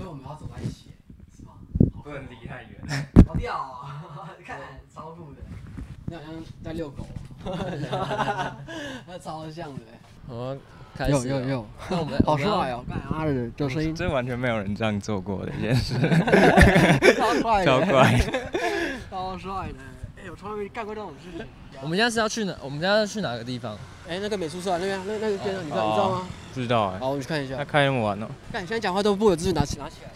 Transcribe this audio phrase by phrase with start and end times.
[0.00, 0.94] 所以我们要走在一起，
[1.36, 1.52] 是吗？
[2.02, 3.06] 不能离太远。
[3.28, 4.02] 好屌啊！
[4.42, 4.58] 看
[4.92, 5.42] 超酷的，
[6.06, 6.32] 你好像
[6.64, 7.06] 在遛狗，
[9.06, 9.80] 那超像的。
[10.26, 10.56] 好，
[10.96, 11.12] 开始。
[11.12, 12.82] 有有有，那我们好帅哦！
[12.88, 13.50] 干啥的？
[13.50, 15.92] 这声音，这完全没有人这样做过的一件事。
[17.18, 18.18] 超帅，超帅，
[19.10, 19.78] 超帅的。
[20.16, 21.46] 哎，我从来没干过这种事情。
[21.82, 22.56] 我们现在是要去哪？
[22.62, 23.76] 我们现在要去哪个地方？
[24.08, 26.26] 哎，那个美术社那边，那那个店，你知道你知道吗？
[26.52, 26.98] 不知道哎。
[26.98, 27.56] 好，我们去看一下。
[27.56, 28.26] 他开那么晚哦。
[28.52, 30.10] 看，现在讲话都不有自拿起拿起来。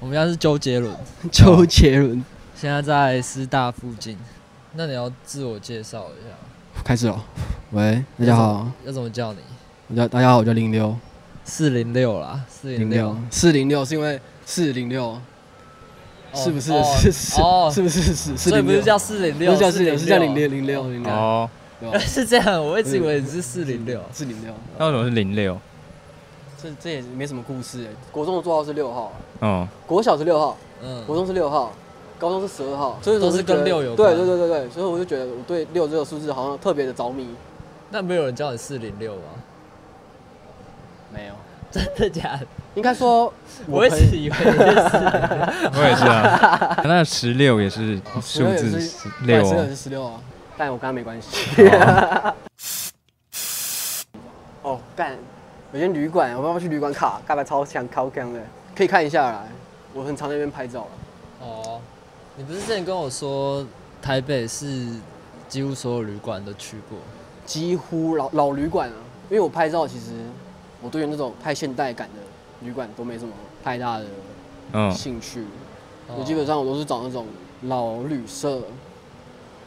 [0.00, 0.92] 我们家是周杰伦，
[1.30, 2.24] 周杰伦。
[2.56, 4.18] 现在在师大附近，
[4.72, 6.34] 那你要自我介绍一下。
[6.84, 7.24] 开始了，
[7.70, 8.66] 喂，大家好。
[8.84, 9.38] 要怎么叫你？
[9.88, 10.96] 我叫大家好，我叫零六。
[11.44, 15.16] 四零六啦，四零六，四零六是因为四零六，
[16.34, 16.72] 是不是？
[16.82, 18.36] 是是哦，是不是是？
[18.36, 21.12] 所以不是叫四零六，是叫四零，是叫零六零六零六。
[21.12, 21.48] 哦，
[22.00, 24.52] 是这样，我一直以为你是四零六，四零六。
[24.78, 25.58] 那为什么是零六？
[26.60, 27.88] 这这也没什么故事哎。
[28.10, 31.72] 国中的座号是六号，嗯，国小是六号，嗯，国中是六号。
[32.20, 34.14] 高中是十二号，所以都是跟六有关。
[34.14, 37.26] 对对对对对，所以我就觉得我对六这个数字好像特别的着迷。
[37.88, 39.22] 那没有人叫你四零六吗？
[41.12, 41.34] 没有，
[41.72, 42.46] 真的假的？
[42.76, 43.32] 应该说，
[43.66, 44.36] 我也是以为。
[44.36, 48.78] 我也是啊，那十六也是数字
[49.22, 50.20] 六，十六是十六啊，
[50.56, 51.68] 但我跟他没关系。
[54.62, 55.16] 哦， 干，
[55.72, 57.20] 有间旅馆，我要不要去旅馆卡？
[57.26, 58.40] 盖牌超强，超强的，
[58.76, 59.42] 可以看一下啦。
[59.92, 60.86] 我很常在那边拍照。
[61.40, 61.80] 哦。
[62.40, 63.62] 你不是之前跟我说
[64.00, 64.88] 台北是
[65.46, 66.98] 几乎所有旅馆都去过？
[67.44, 68.96] 几乎老老旅馆啊，
[69.28, 70.06] 因为我拍照，其实
[70.80, 72.22] 我对于那种太现代感的
[72.66, 75.44] 旅馆都没什么太大的兴趣。
[76.16, 77.26] 我基本上我都是找那种
[77.64, 78.62] 老旅社，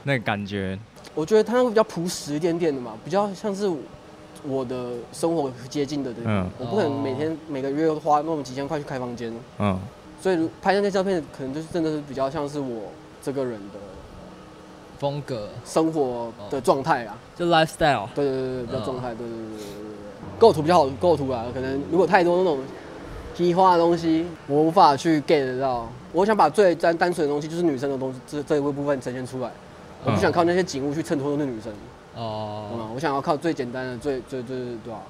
[0.02, 0.76] 那个感觉，
[1.14, 3.72] 我觉得它会比较朴实一点点的嘛，比较像是
[4.44, 6.50] 我的生活接近的地方。
[6.58, 9.32] 我不可能每天每个月花那么几千块去开房间。
[9.60, 9.80] 嗯。
[10.24, 12.84] 所以拍那些照片，可能就是真的是比较像是我
[13.22, 13.80] 这个人的
[14.98, 18.08] 风格、生活的状态啊，就 lifestyle。
[18.16, 19.10] 对对对对，比较状态。
[19.10, 19.94] 对对对对对对。
[20.40, 22.60] 构图比较好，构图啊，可能如果太多那种
[23.36, 25.90] 虚化的东西，我无法去 get 得到。
[26.14, 29.52] 我想把最单单纯的东西，就是女生的东西，这这一部分呈现出来。
[30.06, 31.70] 我不想靠那些景物去衬托那女生。
[32.16, 32.68] 哦。
[32.70, 32.90] 懂吗？
[32.96, 34.56] 我想要靠最简单的、最最最
[34.86, 35.02] 对吧？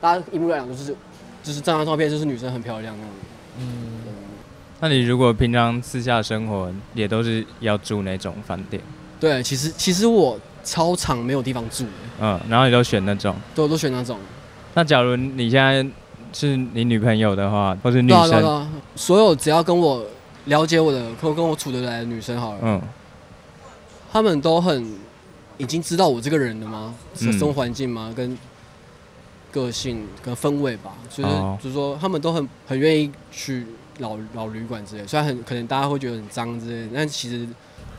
[0.00, 0.96] 大家一目了然，就是
[1.42, 3.12] 就是这张照片就是女生很漂亮那种。
[3.58, 4.07] 嗯。
[4.80, 8.80] 那你如果平常私下生活也都是要住那种饭店？
[9.18, 11.84] 对，其实其实我超常没有地方住。
[12.20, 13.34] 嗯，然后你都选那种？
[13.56, 14.16] 对，我都选那种。
[14.74, 15.84] 那假如你现在
[16.32, 20.04] 是你女朋友的话，或是女生，对啊对啊，所有只要跟我
[20.44, 22.80] 了解我的，或跟我处得来的女生好了，嗯，
[24.12, 24.94] 他们都很
[25.56, 26.94] 已经知道我这个人了吗？
[27.16, 28.12] 是生活环境吗？
[28.14, 28.38] 跟
[29.50, 33.66] 个性跟氛围吧，就是、哦、就是说他们都很很愿意去。
[33.98, 37.46] 老老旅馆之类，虽然很可能大家会觉得很脏之类，但其实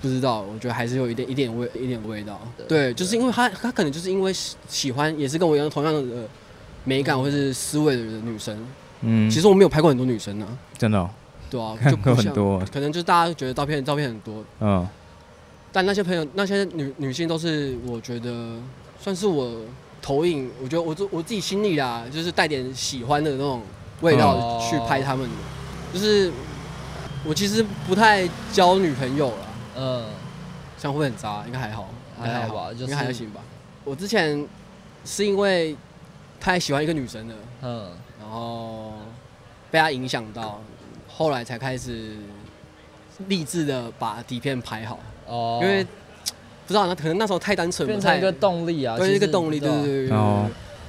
[0.02, 2.40] 不知道，我觉得还是有一点一点味一点味道。
[2.58, 4.34] 对，对，就是因为他他可能就是因为
[4.68, 6.28] 喜欢，也是跟我一样同样的
[6.84, 8.66] 美感或是思维的女生。
[9.02, 10.52] 嗯，其实我没有拍过很多女生呢、啊。
[10.78, 11.10] 真的、哦？
[11.50, 12.60] 对啊， 就不很多。
[12.72, 14.44] 可能就是大家觉得照片照片很多。
[14.60, 14.88] 嗯。
[15.72, 18.58] 但那些朋友那些女女性都是我觉得
[19.00, 19.62] 算是我
[20.02, 23.62] 投影，我觉得我我自己心里啊，就是带点喜欢的那种
[24.02, 25.36] 味道去拍他们的。
[25.94, 26.32] 就是
[27.26, 29.46] 我其实不太交女朋友了，
[29.78, 30.06] 嗯，
[30.78, 31.90] 这样会很渣，应该还好，
[32.20, 33.42] 还好吧，应该还行吧。
[33.84, 34.48] 我之前
[35.04, 35.76] 是因为
[36.40, 37.92] 太喜欢一个女生了，嗯，
[38.22, 38.94] 然后
[39.72, 40.62] 被她影响到，
[41.08, 42.16] 后来才开始
[43.28, 45.88] 励志的把底片拍好，哦，因为不
[46.68, 50.18] 知道那可能那时候太单纯，变成一个动力啊，对，一个动力，对对对，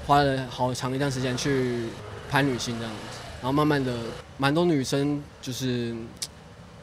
[0.07, 1.87] 花了好长一段时间去
[2.31, 3.20] 拍女性这样子。
[3.41, 3.97] 然后慢慢的，
[4.37, 5.95] 蛮多女生就是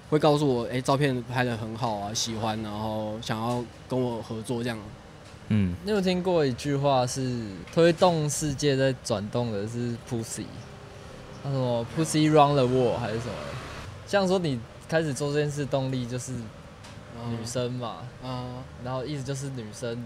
[0.10, 4.78] 会告诉我，哎，照片拍的很好啊，喜欢，然后想要跟我合作这样。
[5.50, 7.42] 嗯，你有听过一句话是
[7.74, 10.46] 推动世界在转动的是 Pussy，
[11.44, 13.34] 他说 Pussy run the world 还是什么？
[14.08, 16.32] 像说你开始做这件事动力就是
[17.30, 20.04] 女生嘛，啊，然后意思就是女生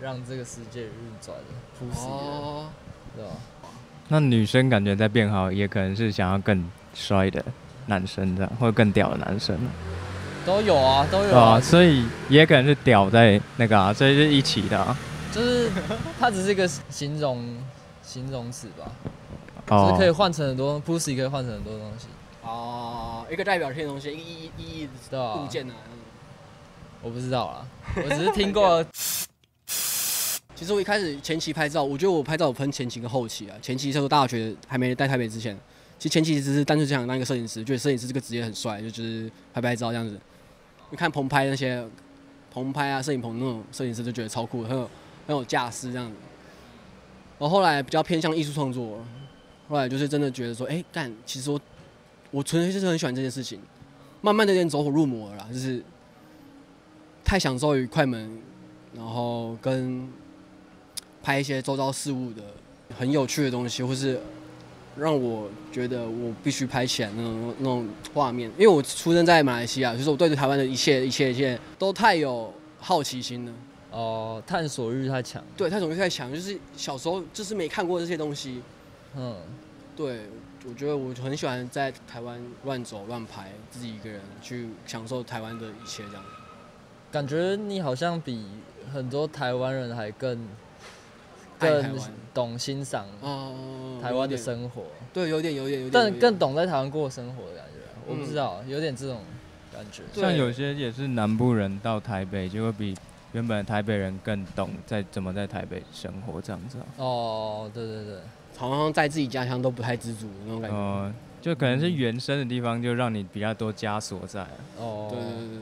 [0.00, 0.90] 让这个世界运
[1.20, 1.36] 转
[1.78, 2.68] ，Pussy，哦，
[3.14, 3.30] 对吧？
[4.08, 6.64] 那女生感觉在变好，也可能是想要更
[6.94, 7.44] 帅的
[7.86, 9.58] 男生这样，或者更屌的男生，
[10.44, 14.96] 都有啊，都有啊，啊，所以也可能是屌在那个啊，所以是一起的啊，
[15.32, 15.68] 就是
[16.20, 17.44] 它只是一个形容
[18.02, 18.90] 形容词吧，
[19.68, 22.06] 哦，就是可以换成很多 pussy 可以换成很多东西。
[22.42, 25.74] 哦，一个代表性的东西，一个意义意义的物件呢？
[27.02, 27.66] 我不知道啊，
[27.96, 28.84] 我只是听过。
[30.56, 33.54] 其实我一开始前期拍照，我觉得我拍照有分前期跟后期啊。
[33.60, 35.54] 前期的时候大学还没在台北之前，
[35.98, 40.18] 其实前期只是单纯想当一个摄影师，觉得摄影师这个职业很帅，就就是拍拍照这样子。
[40.90, 41.86] 你看棚拍那些
[42.50, 44.90] 棚拍啊，摄影棚那种摄影师就觉得超酷，很有
[45.26, 46.16] 很有架势这样子。
[47.36, 49.04] 我后来比较偏向艺术创作，
[49.68, 51.60] 后来就是真的觉得说，哎、欸，干，其实我
[52.30, 53.60] 我纯粹就是很喜欢这件事情，
[54.22, 55.84] 慢慢的有点走火入魔了，就是
[57.22, 58.38] 太享受于快门，
[58.94, 60.08] 然后跟。
[61.26, 62.42] 拍一些周遭事物的
[62.96, 64.16] 很有趣的东西，或是
[64.96, 68.48] 让我觉得我必须拍起来那种那种画面。
[68.56, 73.52] 因为我出生在马来西亚，就是我对台湾的一切一切一切都太有好奇心了。
[73.90, 75.42] 哦，探索欲太强。
[75.56, 78.62] 对，探索欲太强，就是小时候就是没看过这些东西。
[79.16, 79.34] 嗯，
[79.96, 80.26] 对，
[80.64, 86.22] 我觉得我很喜欢在台湾乱走乱拍，自己一个人去享受台湾的一切，这样。
[87.10, 88.46] 感觉你好像比
[88.94, 90.38] 很多台湾人还更。
[91.58, 91.98] 更
[92.34, 93.06] 懂欣赏
[94.02, 94.82] 台湾的生活，
[95.12, 97.72] 对，有点有点有点，但更懂在台湾过生活的感觉。
[98.06, 99.18] 我不知道，有点这种
[99.72, 100.02] 感觉。
[100.14, 102.94] 像有些也是南部人到台北，就会比
[103.32, 106.78] 原本台北人更懂在怎么在台北生活这样子。
[106.98, 108.14] 哦，对对对，
[108.56, 110.76] 好像在自己家乡都不太知足那种感觉。
[110.76, 114.46] 哦，就可能是原生的地方，就让你比较多枷锁在。
[114.78, 115.58] 哦，对对对对，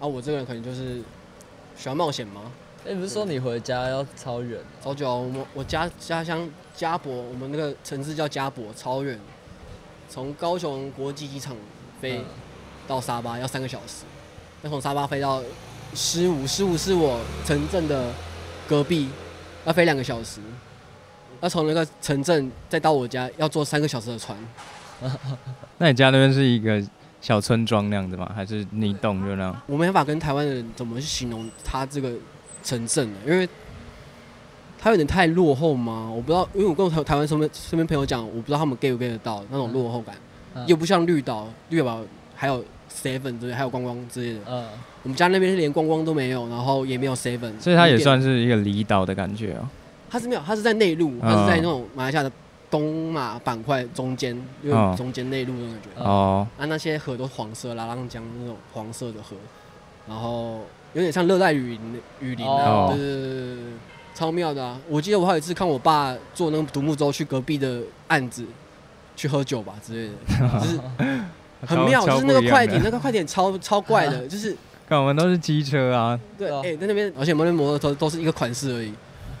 [0.00, 1.00] 啊，我这个人可能就是
[1.76, 2.52] 喜欢冒险嘛。
[2.84, 4.58] 哎，欸、不是说你回家要超远？
[4.82, 9.16] 超久，我我家家乡家博，我们那个城市叫家博，超远。
[10.08, 11.56] 从高雄国际机场
[12.00, 12.20] 飞
[12.88, 14.04] 到沙巴要三个小时，
[14.62, 15.40] 要从沙巴飞到
[15.94, 18.12] 十五，十五是我城镇的
[18.68, 19.08] 隔壁，
[19.64, 20.40] 要飞两个小时。
[21.40, 24.36] 要从那个城镇再到我家要坐三个小时的船。
[25.78, 26.82] 那你家那边是一个
[27.20, 28.28] 小村庄那样子吗？
[28.34, 29.62] 还是你懂就那样？
[29.66, 32.12] 我没办法跟台湾人怎么去形容他这个。
[32.62, 33.48] 城镇，因为
[34.78, 36.10] 它有点太落后嘛？
[36.10, 40.16] 我不知道，因为我跟我台台湾身边身边朋友讲，我不知道他们 get 不 get 得到那种落后感，
[40.54, 42.00] 嗯、又不像绿岛，绿岛
[42.34, 44.40] 还有 seven 之类，还有观光之类的。
[44.48, 44.66] 嗯，
[45.04, 49.68] 我们家那边是连观光都没有，然后也没有 seven，所以它也算是一个离岛的感觉哦。
[50.10, 52.32] 它是没有，它是在内陆，它是在那种马来西亚的
[52.68, 56.02] 东马板块中间，因为中间内陆那种感觉。
[56.02, 59.36] 哦，啊，那些河都黄色，拉浪江那种黄色的河，
[60.08, 60.62] 然后。
[60.94, 63.56] 有点像热带雨林，雨林啊，对对对对，
[64.14, 64.78] 超妙的啊！
[64.88, 68.44] 我记得我还有一次看我爸坐那个独木舟去隔壁的岸子
[69.16, 70.14] 去喝酒吧之类的，
[70.60, 70.80] 就是
[71.66, 74.56] 很妙，就是那个快艇，那个快艇超超怪的，就是。
[74.88, 76.18] 看我们都是机车啊。
[76.36, 78.92] 对，哎，在那边，而且我们摩托车都是一个款式而已，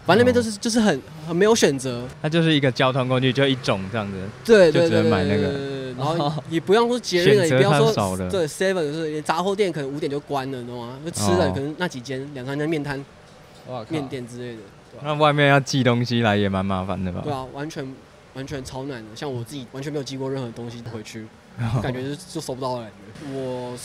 [0.04, 2.06] 反正那边就是就是很很没有选择。
[2.20, 4.16] 它就是一个交通工具，就一种这样子。
[4.44, 5.72] 对，就只能买那个。
[5.92, 10.98] 然后也不用说节日了，也不要说对 seven 就是连杂货店可能五点就关了，你知道吗？
[11.04, 13.04] 就吃的可能那几间两三间面摊、
[13.88, 14.62] 面店之类的。
[15.02, 17.20] 那外面要寄东西来也蛮麻烦的吧？
[17.22, 17.86] 对啊，完全
[18.34, 19.14] 完全超难的。
[19.14, 21.26] 像我自己完全没有寄过任何东西回去，
[21.82, 23.30] 感觉就就收不到的感觉。
[23.34, 23.76] 我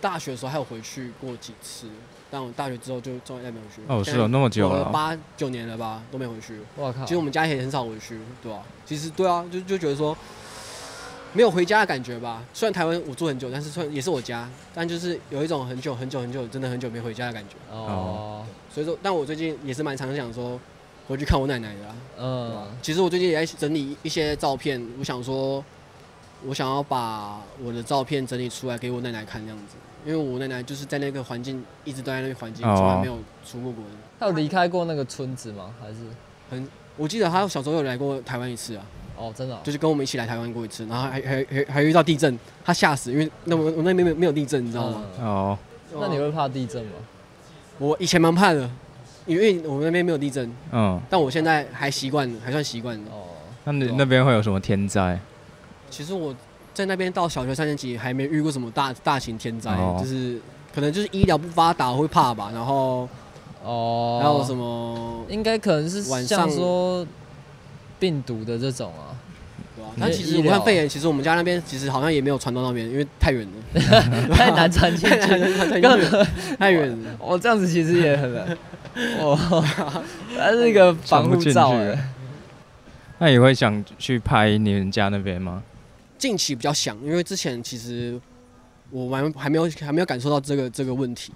[0.00, 1.86] 大学的时候还有回去过几次，
[2.34, 3.80] 但我大学之后就从来没有去。
[3.86, 6.58] 哦，是哦，那么久了，八九年了吧，都没回去。
[6.74, 7.04] 我靠！
[7.04, 8.60] 其实我们家也很少回去，对吧？
[8.84, 10.16] 其实对啊，就就觉得说。
[11.36, 12.44] 没有回家的感觉吧？
[12.52, 17.56] 虽然台湾我住很久，但是算也是我家，但就是有一种很久很久很久，真的很久没回家的感觉。
[17.72, 18.46] 哦。
[18.72, 20.60] 所以说，但我最近也是蛮常想说
[21.08, 21.94] 回去看我奶奶的啦。
[22.20, 22.68] 嗯。
[22.80, 25.64] 其实我最近也在整理一些照片，我想说，
[26.46, 29.74] 我想要把我的照片整理出来给我奶奶看，这样子。
[30.04, 33.90] 因为我奶奶就是在那个环境，一直待在那个环境，从来没有出过国的。
[34.20, 35.74] 她有离开过那个村子吗？
[35.80, 35.96] 还是
[36.50, 36.68] 很？
[36.96, 38.84] 我记得她小时候有来过台湾一次啊。
[39.16, 45.04] 哦，真的，就是跟我们一起来台湾过一次，然后还还还还遇到地震，她吓死，因为那我我那边没有没有地震，你知道吗？
[45.20, 45.58] 哦，
[45.92, 46.92] 那你会怕地震吗？
[47.78, 48.68] 我以前蛮怕的，
[49.24, 52.96] 因为我们那边没有地震，嗯，但我现在还习惯，还算习惯。
[53.10, 53.28] 哦，
[53.64, 55.18] 那你那边会有什么天灾？
[55.88, 56.34] 其实我
[56.74, 60.38] 在那边到小学三年级还没遇过什么大大型天灾，就是
[60.74, 63.08] 可能就是医疗不发达会怕吧，然后
[63.62, 65.24] 哦，还有什么？
[65.28, 67.06] 应该可能是晚上说。
[67.96, 69.16] 病毒的这种啊，
[69.74, 73.80] 对啊，但其实武汉肺炎，其实我们家那边其实好像也没有传到那边，因为太远了，
[74.34, 75.16] 太难传进去，
[76.58, 77.10] 太远了。
[77.18, 78.44] 哦，这样子其实也很难。
[79.20, 79.64] 哦，
[80.36, 81.72] 它是一个防护罩。
[83.18, 85.62] 那你会想去拍你们家那边吗？
[86.18, 88.20] 近期比较想，因为之前其实
[88.90, 91.32] 我还还没有还没有感受到这个这个问题，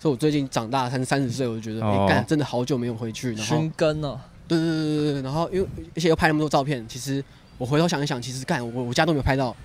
[0.00, 4.20] 所以我最近长大三三十岁，我就觉得哎干，真的好久没有回去，然后寻根了。
[4.48, 7.24] 对对对对对，然后因为而且又拍那么多照片，其实
[7.56, 9.56] 我回头想一想，其实干我我家都没有拍到，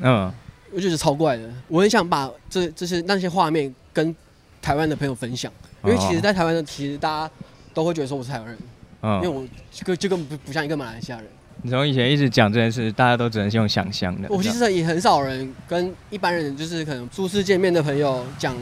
[0.00, 0.32] 嗯，
[0.72, 1.48] 我觉得超怪的。
[1.68, 4.14] 我很想把这这些那些画面跟
[4.60, 5.52] 台湾的朋友分享，
[5.84, 7.34] 因为其实，在台湾的其实大家
[7.72, 8.58] 都会觉得说我是台湾人，
[9.02, 11.26] 嗯，因为我就跟就根本不不像一个马来西亚人。
[11.62, 14.28] 你从以前一直讲这件事，大家都只能用想象的。
[14.28, 18.54] 我其实也很少人跟一般人，就是可能初次见面的朋友讲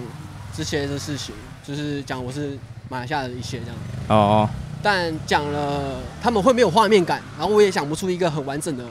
[0.54, 1.34] 这些的事情，
[1.66, 2.58] 就是讲我是
[2.90, 3.76] 马来西亚的一些这样。
[4.08, 4.48] 哦。
[4.82, 8.84] 但讲了，他们会没有画面感，然后我也想不出一个很完整的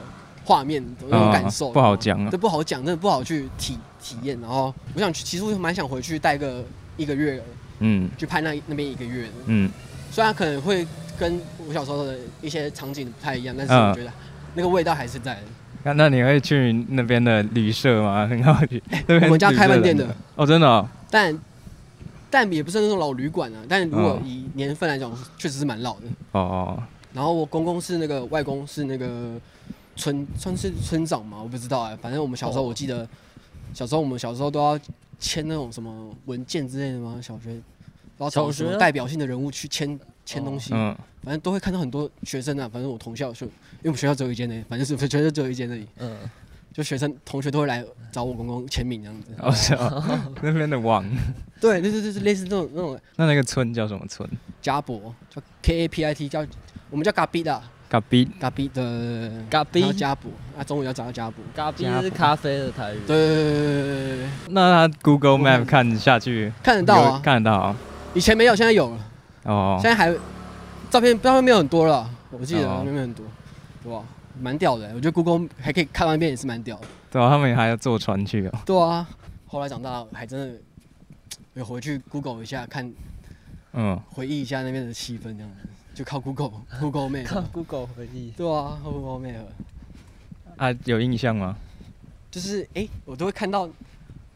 [0.44, 2.28] 画面的那种感受，哦、不好讲啊。
[2.30, 4.36] 这，不好讲，真的不好去体体验。
[4.40, 6.64] 然后我想，其实我蛮想回去待个
[6.96, 7.40] 一个月，
[7.78, 9.70] 嗯，去拍那那边一个月的，嗯。
[10.12, 10.84] 虽然可能会
[11.20, 14.10] 跟我小时候的一些场景不太一样，但是我觉得
[14.54, 15.42] 那个味道还是在的。
[15.84, 18.26] 那、嗯、那你会去那边的旅社吗？
[18.26, 18.82] 很好奇。
[18.90, 20.08] 欸、我们家开饭店的。
[20.34, 20.88] 哦，真的、哦。
[21.10, 21.38] 但。
[22.32, 26.06] 但也不是那种老旅馆啊，但如果以年份来讲，确实是蛮老的。
[26.30, 26.82] 哦哦。
[27.12, 29.32] 然后我公公是那个外公是那个
[29.96, 31.96] 村村是村长嘛，我不知道哎、欸。
[31.96, 33.04] 反正我们小时候我记得，
[33.74, 34.78] 小时候我们小时候都要
[35.18, 37.18] 签那种什么文件之类的吗？
[37.20, 37.60] 小学，然
[38.20, 39.98] 后找什么代表性的人物去签
[40.32, 40.72] 签东西。
[40.74, 40.96] 嗯。
[41.22, 45.86] 反正都会看到很多学生啊，反正我同校就，因为我们学校只有一间呢，反正是全校只有一间那里。
[45.98, 46.16] 嗯。
[46.72, 49.34] 就学生同学都会来找我公公签名这样子。
[49.40, 51.04] 哦，是啊， 那边的网。
[51.60, 52.98] 对对对对，类似这种那种。
[53.16, 54.26] 那那个村叫什么村？
[54.62, 56.46] 加博，叫 K A P I T，叫
[56.88, 57.60] 我们叫嘎比的。
[57.88, 59.32] 嘎比，嘎比的。
[59.50, 59.92] 嘎比。
[59.94, 61.44] 加博啊，中午要找到加博。
[61.54, 63.00] 嘎比是咖啡的台语。
[63.04, 64.28] 对对对对对。
[64.50, 67.76] 那他 Google Map 看下去看得到啊，看得到啊。
[68.14, 69.09] 以前没有，现在有了。
[69.44, 69.78] 哦。
[69.80, 70.12] 现在还
[70.90, 73.26] 照片照片没有很多了，我记得照片没有很多，
[73.84, 74.02] 哇。
[74.40, 76.86] 蛮屌的，我觉得 Google 还可以看完一遍也是蛮屌的。
[77.10, 78.58] 对啊，他们还要坐船去哦。
[78.64, 79.06] 对啊，
[79.46, 80.60] 后来长大还真的
[81.54, 82.90] 有回去 Google 一下看，
[83.72, 87.26] 嗯，回忆一下那边的气氛这样子，就靠 Google Google Map。
[87.26, 88.30] 靠 Google 回忆。
[88.30, 89.42] 对啊，靠 Google Map。
[90.56, 91.56] 啊，有印象吗？
[92.30, 93.68] 就是哎、欸，我都会看到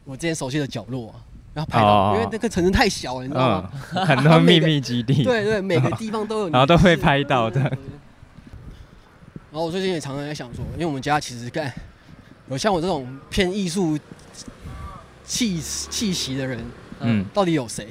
[0.03, 1.15] 我之前熟悉的角落，
[1.55, 3.71] 然后拍到，哦、因为那个城市太小了，你知道吗？
[3.93, 5.23] 嗯、很多秘密基地。
[5.25, 6.49] 对，对对，每个地方都有。
[6.53, 7.61] 然后都会拍到的。
[7.61, 7.71] 然
[9.53, 11.73] 后我最近也常常在想说，因为我们家其实干
[12.49, 13.97] 有像我这种偏艺术
[15.23, 16.59] 气气息的人，
[16.99, 17.87] 嗯，到底有谁？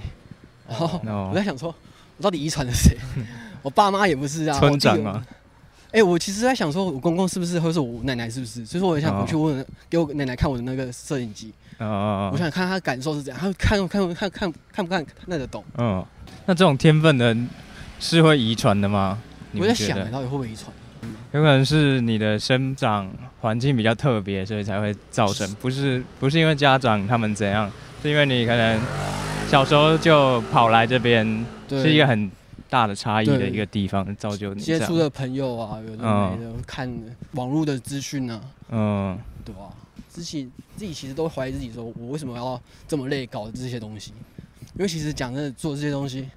[0.69, 1.75] 然后我在想说，
[2.19, 2.97] 我到底遗传了谁？
[3.63, 5.25] 我爸妈也不是啊，村长啊。
[5.95, 8.67] 哎，我其实在想说，我公公是不是，或者是我奶奶是不是？
[8.67, 11.53] 所以说，我想回去问，给我奶奶看我的那个摄影机。
[11.79, 15.63] 哦，我想看她感受是怎样，她看看看看看不看看得懂？
[15.79, 16.05] 嗯，
[16.47, 17.49] 那这种天分的人
[18.01, 19.21] 是会遗传的吗？
[19.57, 20.73] 我在想，到底会不会遗传？
[21.31, 23.09] 有可能是你的生长
[23.41, 27.71] 环境比较特别，所以才会造成，不是不是因为家长他们怎样，
[28.03, 28.81] 是因为你可能
[29.49, 31.25] 小时候就跑来这边，
[31.69, 32.29] 是一个很
[32.75, 36.93] 大的差异的一个地方，造就你接触的朋友啊，有的没的，看
[37.35, 39.73] 网络的资讯啊，嗯，对吧？
[40.09, 44.13] 自己自己其实都怀疑自己，说我为什么要这么累搞这些东西？
[44.75, 46.29] 因为其实讲真的，做这些东西。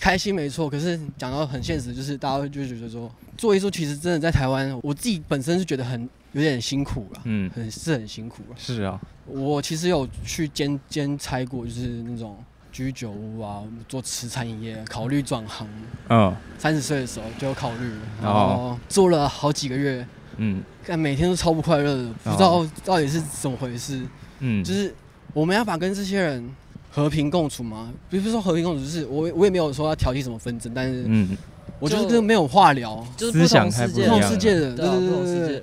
[0.00, 8.56] 开心没错，可是讲到很现实，就是大家会就觉得说，做艺术其实真的在台湾，我自己本身是觉得很有点辛苦了，嗯，很是很辛苦了。
[8.56, 12.36] 是啊，我其实有去兼兼差过，就是那种
[12.78, 15.66] 居酒屋啊，做慈餐饮业，考虑转行。
[16.10, 17.90] 嗯，三十岁的时候就有考虑，
[18.22, 20.06] 然后做了好几个月，
[20.36, 24.00] 嗯，但每天都超不快乐的，不知道到底是怎么回事。
[24.38, 24.94] 嗯，就是
[25.32, 26.48] 我们要把跟这些人。
[26.90, 27.92] 和平共处吗？
[28.08, 31.36] 不是说和平共处，就是我我也没有说要挑起什么纷争，但是嗯，
[31.78, 35.62] 我就是跟没有话聊，就是不同世界，不同世界的，对对对对，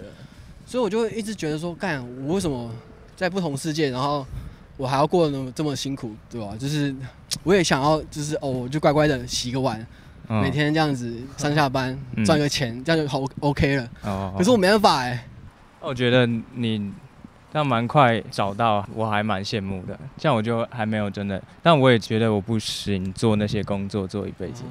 [0.68, 2.72] 所以我就会一直觉得说，干我为什么
[3.18, 4.26] 在不同世界，然后
[4.78, 6.56] 我还要过得那么这么辛苦，对吧？
[6.60, 6.94] 就是
[7.44, 9.86] 我也想要，就是哦，我就乖乖的洗个碗，
[10.28, 13.90] 每天这样子上下班赚个钱，这样就好 OK 了。
[14.04, 15.28] 哦，可是我没办法哎。
[15.82, 16.94] 我觉得你。
[17.54, 19.98] 但蛮快找到，我还蛮羡慕的。
[20.18, 24.66] 这样我就还没有真的，但我也觉得我不行做那些工作做一辈子，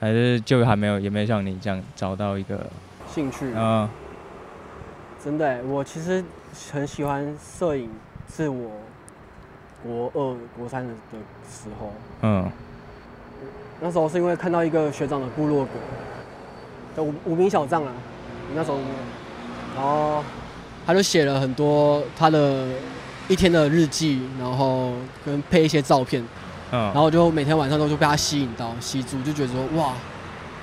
[0.00, 2.66] 还是就还没有，也没像你这样找到一个
[3.12, 3.52] 兴趣。
[3.54, 3.86] 嗯，
[5.22, 6.24] 真的，我其实
[6.72, 7.90] 很喜欢摄影，
[8.34, 8.70] 是我
[9.82, 10.92] 国二、国三的
[11.48, 11.92] 时候。
[12.22, 12.50] 嗯，
[13.80, 15.70] 那时候是因为看到一个学长的部落格，
[16.96, 17.92] 叫无无名小站啊，
[18.54, 18.78] 那时候，
[19.74, 20.22] 然后。
[20.86, 22.66] 他就写了很多他的
[23.28, 24.94] 一天的日记，然后
[25.24, 26.24] 跟配一些照片，
[26.72, 29.92] 嗯，然后就每天晚上都就被他吸引到，吸住，就觉得说哇，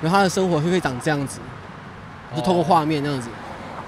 [0.02, 1.40] 然后他的生活就可以长这样子，
[2.34, 3.30] 就透过画面那样子，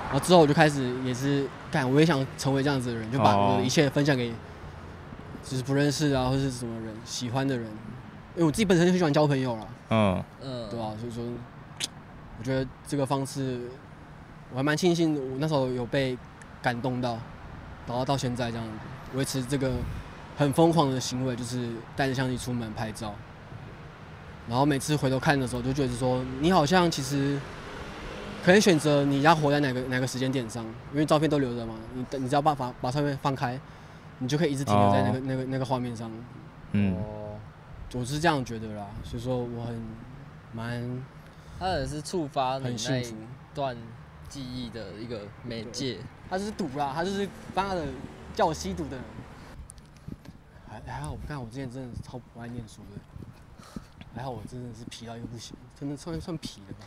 [0.04, 4.32] 然后之后我就开始也是干，我也想成为这样子的人，就把我的一切分享给，
[5.42, 7.66] 就是不认识啊或是什么人喜欢的人，
[8.35, 10.92] 因为我自己本身就很喜欢交朋友啦，嗯嗯，对吧？
[10.99, 11.25] 所以说
[12.38, 13.61] 我觉得这个方式
[14.50, 16.16] 我还蛮庆幸，我那时候有被
[16.62, 17.18] 感动到，
[17.87, 18.66] 然后到现在这样
[19.14, 19.73] 维持这个
[20.37, 23.14] 很疯狂的行为，就是带着相机出门拍照。
[24.49, 27.38] 然后每次回头看的时候，就觉得说你好像其实
[28.42, 31.75] 可以选择你要活在哪个哪个时间点上，因为照片都留着嘛。
[31.94, 33.61] 你你只要把把把照片放开，
[34.20, 35.26] 你就可以一直停留在那个、oh.
[35.26, 36.10] 那个那个画面上。
[36.72, 36.96] 嗯，
[37.94, 38.86] 我是这样觉得啦。
[39.02, 39.82] 所以说我很
[40.52, 41.02] 蛮，
[41.58, 43.14] 它也是触发你那一
[43.54, 43.76] 段
[44.28, 45.98] 记忆的一个媒介。
[46.28, 47.84] 他就是赌啦，他就是发的
[48.34, 49.04] 叫我吸毒的人。
[50.68, 53.00] 还还好，我看我之前真的超不爱念书的。
[54.14, 56.80] 还好我真的是皮到一个不行，真的算算皮的吧。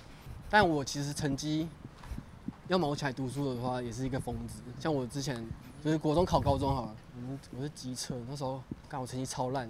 [0.50, 1.68] 但我其实成绩
[2.68, 4.62] 要毛起来读书的话，也是一个疯子。
[4.80, 5.44] 像我之前
[5.84, 9.64] 就是国中考高中好了，我我是机测，那时候干我成绩超烂，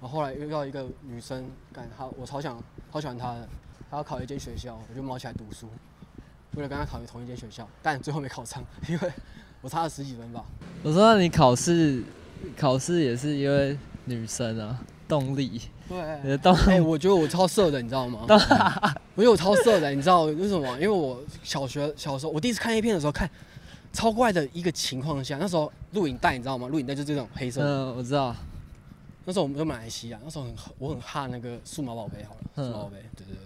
[0.00, 3.48] 然后后来遇到一个女生，干她我超想超喜欢她的，
[3.90, 5.68] 她要考一间学校，我就卯起来读书，
[6.54, 9.12] 为了跟她考同一间学校，但最后没考上，因为
[9.60, 10.44] 我差了十几分吧。
[10.82, 12.02] 我说你考试
[12.56, 14.80] 考试也是因为女生啊。
[15.08, 18.20] 动力，对，动哎、欸，我觉得我超色的，你知道吗？
[19.14, 20.66] 我觉得我超色的，你知道为什么？
[20.76, 23.28] 因为我小学小时候，我第一次看 A 片的时候，看
[23.92, 26.66] 超怪的一个情况下，那时候录影带，你知道吗？
[26.68, 27.62] 录影带就是这种黑色
[27.94, 28.34] 我知道。
[29.24, 33.42] 那时候我们在马来西亚，那时候很我很怕那个数码宝贝，好了，数码宝贝，对对对。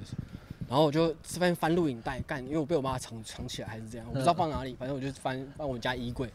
[0.69, 6.29] 然后我就这边翻录影带干，因为我被我妈藏藏起来还是这样，我不知道放哪里，反正我就翻翻我们家衣柜。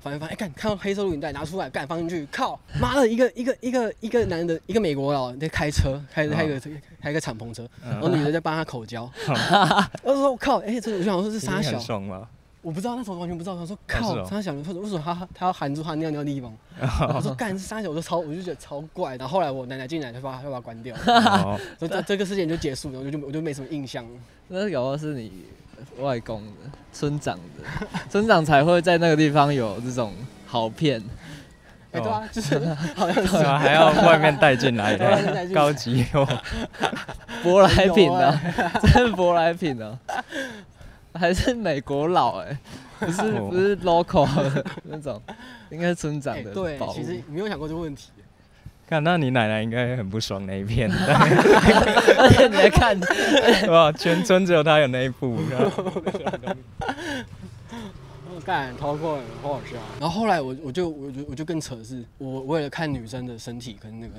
[0.00, 6.60] 翻一翻，哎、欸，看看到黑色录影带，拿出来，干放进去，靠，妈的，一个一个一个一个男的，一个美国佬在开车，开开一个
[7.00, 9.08] 开一个敞篷车，然后女的在帮他口交，
[10.02, 11.78] 我说我靠，哎、欸，这我想说是沙小，
[12.64, 16.52] 我不知道那时候完全不知道，他说靠，沙小，他说为什么他他要含住他尿尿的地方？
[17.14, 20.96] 我说干是三小，我就超我就觉得超怪，然后后来我奶奶进来，就把就把它关掉，
[21.78, 24.04] 所以 这这个事情就结束了，我就我就没什么印象。
[24.48, 25.30] 那有的是你。
[25.98, 26.52] 外公的、
[26.92, 30.12] 村长的， 村长才会在那个地方有这种
[30.46, 31.02] 好片。
[31.92, 32.58] 哎，对啊，就是
[32.96, 33.36] 好像是。
[33.36, 36.26] 还要外面带进来的高级哦，
[37.44, 38.40] 舶来品呢，
[38.82, 39.98] 真是舶来品呢，
[41.14, 42.58] 还是美国佬哎，
[42.98, 45.20] 不是不是 local 的那种，
[45.70, 46.52] 应该是村长的。
[46.52, 48.10] 对，其实没有想过这个问题。
[48.86, 53.00] 看，那你奶奶应该很不爽那一片， 而且你还看，
[53.70, 55.38] 哇，全村只有她有那一部。
[58.34, 59.76] 我干，超过了，好好笑。
[59.98, 64.16] 然后后来我我就我就我就更扯的是，我为了看女生的身体，可能那个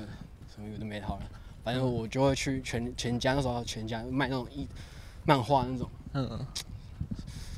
[0.52, 1.22] 什么有的没好了，
[1.62, 4.66] 反正我就会去全全家那时候全家卖那种一
[5.24, 6.46] 漫画那种，嗯，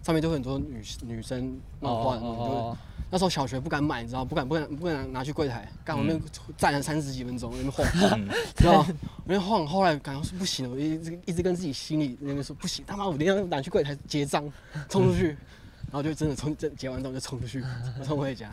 [0.09, 2.75] 上面都很多女女生漫画那种。
[3.11, 6.18] 那时候小学不敢买，你知道不敢不敢不敢拿去柜台，干我那
[6.57, 7.87] 站了三十几分钟，那边晃，
[8.57, 8.87] 知道吗？
[9.27, 14.51] 那边晃，后来感觉是不行了，我一直一直跟自己心里那边说不行，他妈我一定要拿去柜台结账，
[14.88, 17.62] 冲出去，然后就真的冲，这结完账就冲出去，
[18.03, 18.47] 冲回家，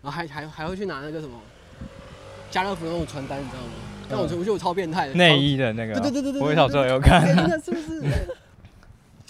[0.00, 1.36] 然后还还还会去拿那个什么
[2.52, 3.68] 家乐福那种传单，你知道吗？
[4.08, 7.26] 但我觉得我觉得我超变态的，内衣的那个，对对对对，我小时候有看，
[7.60, 8.02] 是不是？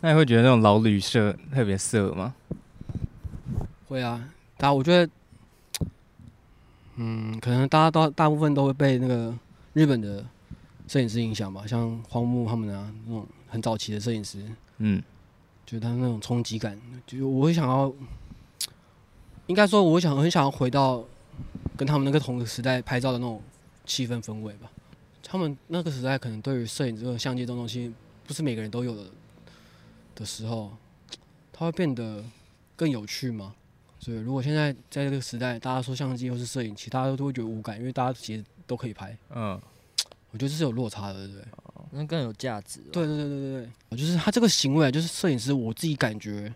[0.04, 2.34] 那你会觉得那种老旅社特别色吗？
[3.88, 4.28] 会啊。
[4.58, 5.10] 啊，我觉得，
[6.96, 9.34] 嗯，可能大家都大部分都会被那个
[9.72, 10.22] 日本的
[10.86, 14.44] 摄影师影响吧，像荒木他们啊，那种很早期的摄影师，
[14.76, 15.02] 嗯，
[15.64, 17.90] 就他那种冲击感，就我会想要，
[19.46, 21.02] 应该说我会想很想要回到
[21.78, 23.42] 跟他们那个同个时代拍照的那种
[23.86, 24.70] 气氛氛围吧。
[25.22, 27.90] 他们那个时代可能对于摄影这个相机这种东西
[28.26, 29.04] 不是每个人都有的
[30.14, 30.72] 的时候，
[31.52, 32.22] 它会变得
[32.76, 33.54] 更有趣吗？
[34.00, 39.16] 所以，如果现在在这个时代，大家说相机或是摄影，其他都会觉得无感，因为大家其实都可以拍。
[39.30, 39.58] 嗯，
[40.30, 41.44] 我觉得这是有落差的，对不对？
[41.90, 42.80] 那更有价值。
[42.92, 46.52] 对对对对对对，就是他这个行为，就是摄影师，我自己感觉，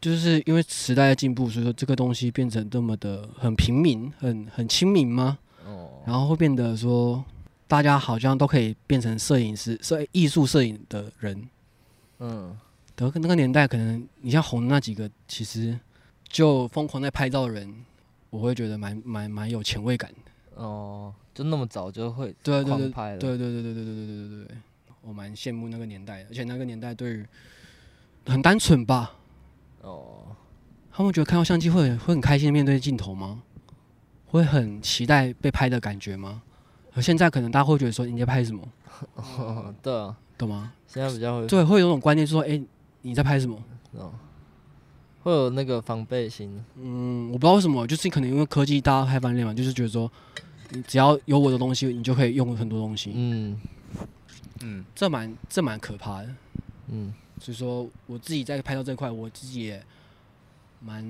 [0.00, 5.38] 就是因为时代的进步，所以说这个东西变成这么的很平民、很很亲民吗？
[5.64, 5.90] 哦。
[6.06, 7.24] 然后会变得说，
[7.66, 11.48] 大家好像都可以变成摄影师、摄艺术摄影的人。
[12.22, 12.56] 嗯。
[12.96, 15.78] 得那个年代，可能你像红的那几个，其实。
[16.28, 17.84] 就疯狂在拍照的人，
[18.30, 20.62] 我会觉得蛮蛮蛮有前卫感的。
[20.62, 24.56] 哦，就那么早就会对对对对对对对对对对对对对，
[25.02, 27.26] 我蛮羡慕那个年代的，而且那个年代对于
[28.24, 29.14] 很单纯吧。
[29.82, 30.34] 哦，
[30.90, 33.42] 他们觉得看到相机会会很开心的面对镜头吗？
[34.28, 36.40] 会很期待被拍的感觉吗？
[36.94, 38.62] 而现在可能大家会觉得说你在拍什么？
[39.14, 40.72] 哦，对啊，懂吗？
[40.86, 42.60] 现在比较会对，会有种观念说，哎，
[43.02, 43.56] 你在拍什么？
[43.92, 44.12] 哦。
[45.22, 46.64] 会有那个防备心。
[46.74, 50.10] 嗯，我不知道为什么，就是可能因为科技大家开发嘛，就是觉得说，
[50.70, 53.12] 你只要有我的东西，你就可以用很多东西。
[53.14, 53.60] 嗯
[54.62, 56.28] 嗯，这蛮这蛮可怕的。
[56.88, 59.80] 嗯，所以说我自己在拍照这块，我自己也
[60.80, 61.04] 蛮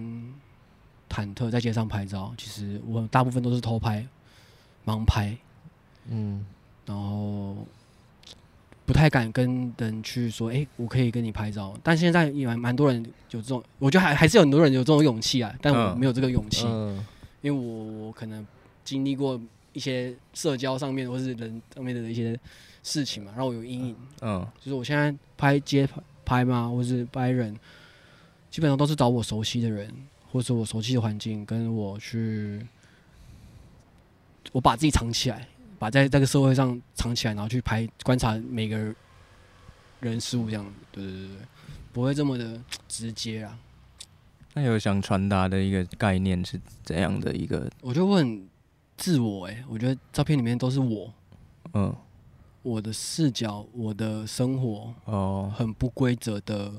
[1.08, 2.34] 忐忑，在街上拍照。
[2.36, 4.06] 其实我大部分都是偷拍、
[4.84, 5.34] 盲拍，
[6.08, 6.44] 嗯，
[6.86, 7.56] 然后
[8.84, 11.74] 不太敢跟人去说，哎、欸，我可以跟你拍照。
[11.82, 17.06] 但现在也蛮蛮多人有这种，我觉得还还是有很多人有这种勇气啊，但我没有这个勇气，嗯嗯、
[17.40, 18.46] 因为我我可能
[18.84, 19.40] 经历过
[19.72, 22.38] 一些社交上面或是人上面的一些
[22.82, 23.96] 事情嘛，让我有阴影。
[24.20, 26.00] 嗯，就是我现在拍街拍。
[26.24, 26.68] 拍吗？
[26.68, 27.52] 或是拍人，
[28.48, 29.92] 基本上都是找我熟悉的人，
[30.30, 32.64] 或者我熟悉的环境，跟我去，
[34.52, 35.48] 我把自己藏起来，
[35.82, 38.94] 把在这个社会上藏起来，然后去拍观察每个
[39.98, 41.36] 人事物，这样，对对对对，
[41.92, 43.58] 不会这么的直接啊。
[44.54, 47.68] 那有想传达的一个概念是怎样的一个？
[47.80, 48.46] 我就问
[48.96, 51.12] 自我、欸，哎，我觉得照片里面都是我，
[51.74, 51.92] 嗯。
[52.62, 56.72] 我的视角，我的生活，哦，很不规则的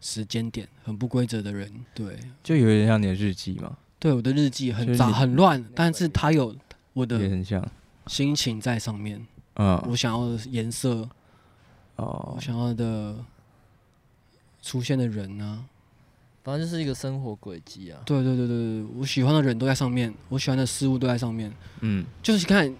[0.00, 3.76] 时间点，很不规则的人，对，就有点像你的日记嘛。
[3.98, 6.56] 对，我的日记很杂很乱，但是它有
[6.94, 7.18] 我的
[8.06, 9.26] 心情在上面。
[9.56, 11.08] 嗯，我想要的颜色，
[11.96, 13.16] 哦，我想要的
[14.62, 15.64] 出现的人呢，
[16.42, 18.00] 反正就是一个生活轨迹啊。
[18.04, 21.52] 对对对对对，我喜欢的人都在上面，我喜欢的事物都在上面。
[21.80, 22.74] 嗯，就是看，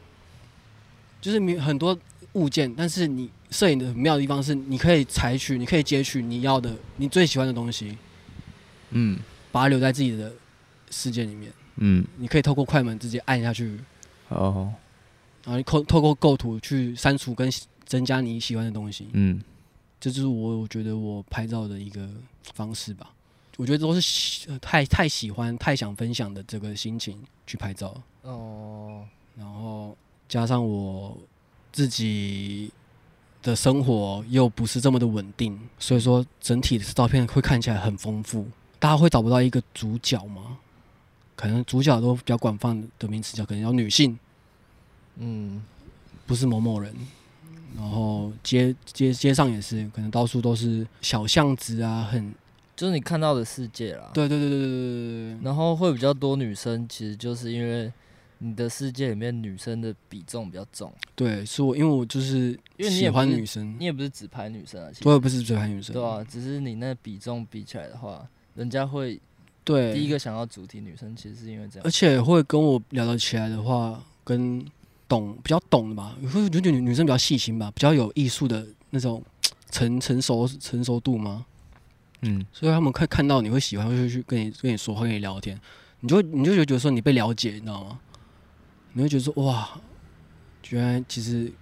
[1.20, 1.98] 就是你很多。
[2.34, 7.98] 物件，但是你摄影的很妙的地方是，你可以采取，你可以截取你要的，你最喜欢的东西，
[8.88, 9.18] 嗯，
[9.50, 10.32] 把它留在自己的
[10.88, 13.78] 世界里面，嗯，你可以透过快门直接按下去，
[14.30, 14.72] 哦，
[15.44, 17.50] 然后你透透过构图去删除跟
[17.84, 19.42] 增加你喜欢的东西，嗯，
[20.00, 22.08] 这就是我我觉得我拍照的一个
[22.54, 23.10] 方式吧，
[23.56, 29.04] 我觉得都是喜太太喜欢太想分享的这个心情去拍照，哦，
[29.36, 29.96] 然后
[30.28, 31.16] 加上我。
[31.74, 32.70] 自己
[33.42, 38.46] 的生活又不是这么的稳定，所以说整体的照片会看起来很丰富。
[38.78, 40.58] 大家会找不到一个主角吗？
[41.34, 44.18] 可能主角都比较广泛的名词叫可能叫女性，
[45.16, 45.62] 嗯，
[46.26, 46.94] 不是某某人。
[47.76, 52.34] 然后街街街上也是，可能到处都是小巷子啊，很
[52.76, 54.10] 就是你看到的世界啦。
[54.12, 55.38] 对对对对对对对。
[55.42, 57.92] 然后会比较多女生，其实就是因为。
[58.44, 69.20] 你的世界里面女生的比重比较重，对，是我，因为我就是喜欢女生，你也不是只拍女生啊，其实我也不是只拍女生，对啊，只是你那比重比起来的话，人家会
[69.62, 74.66] 对第一个想要主题女生，其实是因为这样，而且会跟我聊得起来的话，跟
[75.12, 79.22] 懂比较懂的吧，会觉得女女生比较细心吧，比较有艺术的那种
[79.70, 81.44] 成成熟成熟度吗？
[82.22, 85.60] 嗯，所以他们看看到你会喜欢，会去跟你跟你说话，跟你聊天，
[86.00, 87.98] 你就你就觉得说你被了解，你知道吗？
[88.94, 89.68] 你会觉得说哇，
[90.62, 91.52] 居然其实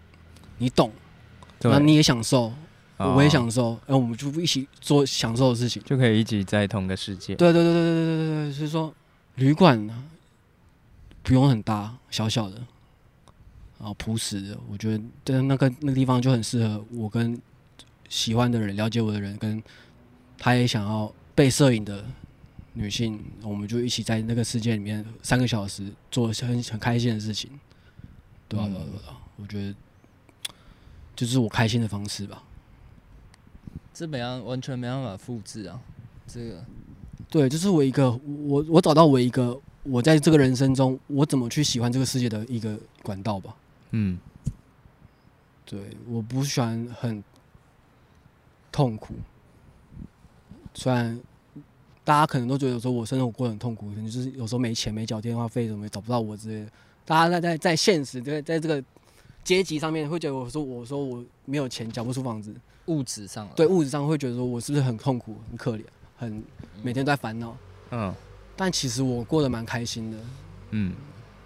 [0.58, 0.92] 你懂，
[1.62, 2.52] 那你也享受，
[2.98, 7.34] 哦、我也享受，然后我们就一起做享受的事情，就可以一起在同个世界。
[7.34, 8.94] 对对对对对对对对，所以说
[9.34, 10.04] 旅馆呢，
[11.24, 12.62] 不用很大，小小的，
[13.80, 17.36] 然后朴实的，我觉得在那个那个地方就很适合我跟
[18.08, 19.60] 喜欢的人、了解我的人，跟
[20.38, 22.04] 他也想要被摄影的。
[22.72, 27.50] 女性，我们就一起在那个世界里面三个小时做很很开心的事情，
[28.48, 29.74] 对啊，对啊，对啊，我觉得
[31.16, 32.44] 就是我开心的方式吧。
[33.92, 35.80] 这没样完全没办法复制啊，
[36.28, 36.64] 这个。
[37.28, 38.08] 对，就是我一个
[38.46, 43.54] 我我找到我一个我在这个人生中我怎么去喜欢这个世界的一个管道吧。
[43.90, 44.18] 嗯。
[45.64, 47.22] 对，我不喜欢很
[48.72, 49.14] 痛苦，
[50.74, 51.20] 虽然。
[52.03, 56.70] 大家可能都觉得说，我生活过得很痛苦，可能就是有时候没钱、没缴电话费，什么找不到我之类的。
[57.05, 58.83] 大家在在在现实，在在这个
[59.44, 62.53] 阶级上面，会觉得我说我说我没有钱，缴不出房子，
[62.87, 65.85] 物质上对物质上会觉得说我是不是很痛苦、很可怜、
[66.16, 66.42] 很
[66.83, 67.57] 每天都在烦恼。
[67.90, 68.12] 嗯，
[68.57, 70.18] 但其实我过得蛮开心的。
[70.70, 70.94] 嗯，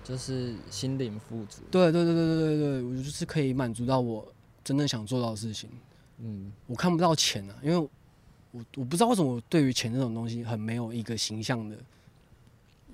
[0.04, 1.62] 就是心灵富足。
[1.70, 4.24] 对对对对对对对，我就是可以满足到我
[4.62, 5.68] 真正想做到的事情。
[6.18, 7.88] 嗯，我看不到钱啊，因为。
[8.56, 11.76] 我我不知道为什么我对于钱这种东西很没有一个形象的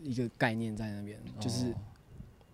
[0.02, 1.70] 一个概念在那边，就是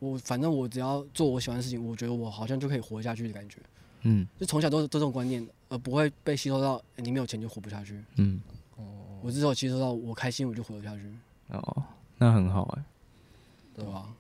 [0.01, 3.61] 我反正我只要做我喜欢的事情，我觉得我好像就可以活下去的感觉。
[4.03, 8.03] 嗯，就从小都是这种观念，而不会被吸收到你没有钱就活不下去。
[8.16, 8.40] 嗯，
[8.75, 8.83] 哦，
[9.23, 11.03] 我至少吸收到我开心我就活得下去。
[11.51, 11.85] 哦，
[12.19, 12.85] 那很好哎，
[13.77, 14.12] 对吧？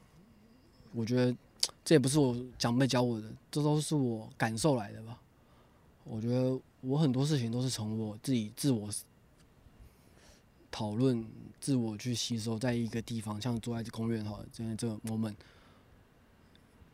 [0.96, 1.36] 我觉得
[1.84, 5.16] 这也不是我长辈教我的，这都是我感受来的吧。
[6.02, 6.58] 我觉得。
[6.82, 8.88] 我很多事情都是从我自己自我
[10.70, 11.26] 讨论、
[11.58, 15.34] 自我去吸收，在一个地方，像坐在公园哈，现在这个 moment，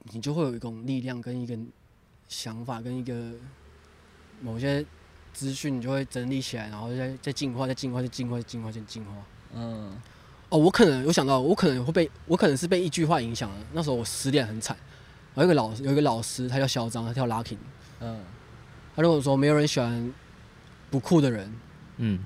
[0.05, 1.59] 你就会有一种力量跟一个
[2.27, 3.35] 想法跟一个
[4.41, 4.83] 某些
[5.35, 9.27] 资讯，你就会整理起来，然后再再进化，再进化，再进化，再进化，再进化。
[9.53, 10.01] 嗯。
[10.53, 13.57] 哦，我可能有想到，我可能会被，我可能是被一句话影响了。
[13.73, 14.77] 那时候我失恋很惨，
[15.35, 17.57] 有一个老有一个老师，他叫嚣张，他跳 locking。
[18.01, 18.21] 嗯。
[18.95, 20.13] 他跟我说，没有人喜欢
[20.91, 21.51] 不酷的人。
[21.97, 22.23] 嗯。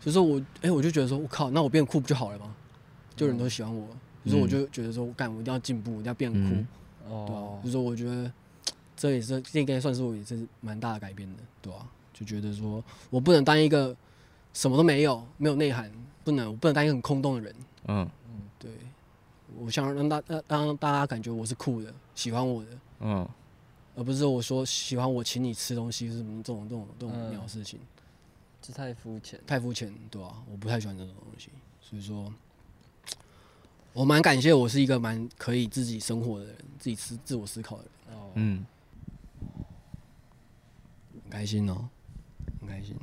[0.00, 2.54] 就是我，哎，我就觉得说，我靠，那我变酷不就好了吗？
[3.14, 3.86] 就人都喜欢我。
[4.24, 7.12] 所以说，我就觉得说，我干，我一定要进步，一定要变酷。
[7.12, 7.24] 哦。
[7.26, 7.40] 对啊。
[7.60, 8.30] 所以说，我觉得。
[9.00, 11.86] 这也是这应该算是我也是蛮大的改变的，对吧、啊？
[12.12, 13.96] 就觉得说我不能当一个
[14.52, 15.88] 什么都没有、没有内涵，
[16.28, 17.54] 不能，我不能当一个很空洞的人。
[17.86, 18.70] 嗯嗯，对，
[19.56, 22.70] 我想让大让让大家感觉我是酷的，喜欢我的。
[23.00, 23.26] 嗯，
[23.96, 27.80] 而不是我说喜欢我请你吃东西是什么这种这种这种鸟事情，
[28.60, 30.42] 这太肤浅，太肤浅，对吧、啊？
[30.52, 31.48] 我不太喜欢这种东西，
[31.80, 32.30] 所以说，
[33.94, 38.18] 我蛮感谢我是一个蛮可以自己生活的人，自己思自我思考的人。
[38.18, 38.66] 哦，嗯。
[41.22, 41.88] 很开心哦、喔，
[42.60, 42.96] 很开心，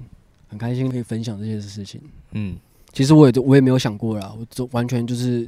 [0.47, 2.01] 很开心可以分享这些事情。
[2.31, 2.57] 嗯，
[2.95, 5.47] 其实我也我也没有想过啦，我就完全就是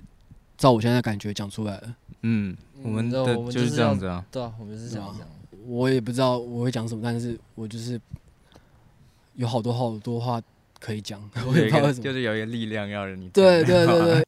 [0.57, 1.95] 照我现在感觉讲出来了。
[2.23, 4.25] 嗯，我们的就是这样子啊。
[4.29, 5.25] 对啊，我们是这样讲。
[5.65, 7.97] 我也不知道我会讲什么，但是我就是
[9.35, 10.41] 有好多好多话
[10.77, 11.21] 可以讲。
[11.47, 13.29] 我也不知道为什么，就是有一个力量要让你。
[13.29, 14.25] 对对对对。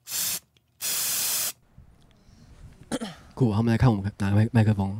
[3.35, 4.97] 酷，他们来看我们拿麦麦克风，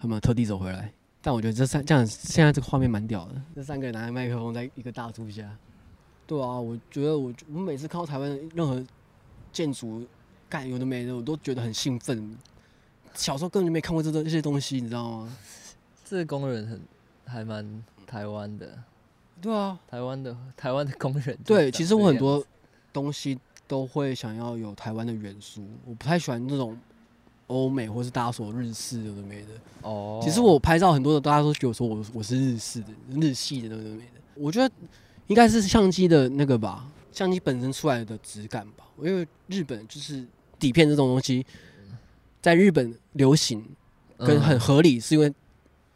[0.00, 0.92] 他们特地走回来。
[1.22, 5.48] 但我觉得这三这样现在这个画面蛮屌的，这三个人拿着麦克风在一个大树下，
[6.26, 8.84] 对啊，我觉得我我每次看到台湾的任何
[9.52, 10.06] 建筑，
[10.48, 12.36] 干有的没的，我都觉得很兴奋。
[13.14, 15.36] 小时候根本就没看过这这些东西，你知道吗？
[16.04, 16.80] 这个工人很
[17.24, 18.78] 还蛮台湾的，
[19.40, 21.38] 对啊，台湾的台湾的工人。
[21.44, 22.44] 对，其实我很多
[22.92, 26.78] 东西都会想要有台湾的元素，我不太喜欢那种。
[27.48, 29.48] 欧美或是大家说日式有的都没的
[29.82, 30.18] 哦。
[30.24, 34.12] 其实我拍照很多的，大家都觉得说我我是日式的、日系的都没的。
[34.34, 34.74] 我觉得
[35.26, 38.84] 应该是相机的那个吧，相机本身出来的质感吧。
[39.02, 40.24] 因为日本就是
[40.58, 41.44] 底片这种东西，
[42.40, 43.64] 在日本流行
[44.18, 45.28] 跟很合理，是因为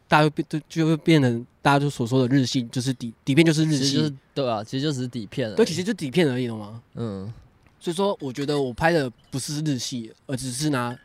[0.07, 6.81] 大家会变就就会变成大家就所说的日系，就是底底片就是日系，就是对啊，其实就只是底片，对，其实就底片而已了嘛。
[6.95, 7.31] 嗯，
[7.79, 10.97] 所以说我觉得我拍的不是日系，而只是拿。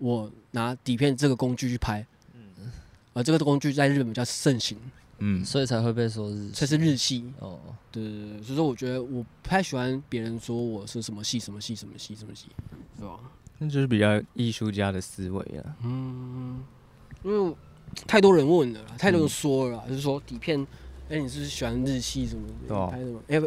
[0.00, 2.70] 我拿底片这个工具去拍，嗯，
[3.14, 4.78] 而这个工具在日本比较盛行，
[5.18, 7.58] 嗯，所以才会被说日，这是日系哦，
[7.90, 12.46] 对对对，所以说我觉得我不太喜欢别人说我是什么系什么系什么系什么系，
[12.98, 13.18] 是吧？
[13.58, 16.62] 那就是比较艺术家的思维了，嗯，
[17.24, 17.54] 因为
[18.06, 20.64] 太多人问了，太多人说了，就是说底片，
[21.08, 22.86] 哎，你是不是喜欢日系什么的？
[22.88, 23.20] 拍什么？
[23.26, 23.40] 哎，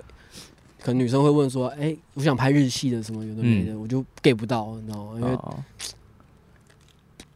[0.82, 5.14] 可能女生会问说，哎，我想拍日系的什么有的没的，我就 get 不到，你知道吗？
[5.16, 5.38] 因为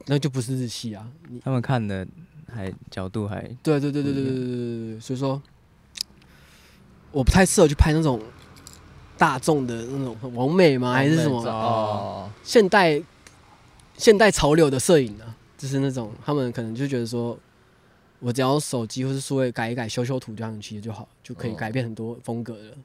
[0.08, 1.10] 那就不是日系啊！
[1.43, 2.06] 他们看的
[2.47, 5.41] 还角度还对对对对对对对对对，所以说
[7.12, 8.21] 我不太适合去拍那种
[9.17, 10.93] 大众的那种完美吗？
[10.93, 12.29] 还是什么哦？
[12.43, 13.01] 现代
[13.97, 15.36] 现代潮流的摄影呢？
[15.58, 17.38] 就是那种他们可能就觉得说，
[18.19, 22.77] 我只要手机或是数位改一改修修图这样其实就好，就可以改变很多风格了。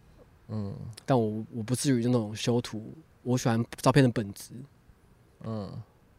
[0.49, 2.92] 嗯，但我我不至于那种修图，
[3.23, 4.53] 我喜欢照片的本质。
[5.44, 5.70] 嗯。